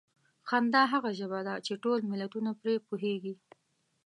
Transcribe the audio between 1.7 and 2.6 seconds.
ټول ملتونه